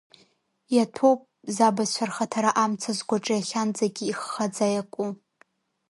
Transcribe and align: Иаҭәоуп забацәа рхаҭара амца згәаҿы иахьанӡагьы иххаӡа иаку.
Иаҭәоуп 0.75 1.19
забацәа 1.55 2.03
рхаҭара 2.09 2.51
амца 2.63 2.91
згәаҿы 2.97 3.33
иахьанӡагьы 3.35 4.05
иххаӡа 4.07 4.65
иаку. 4.75 5.07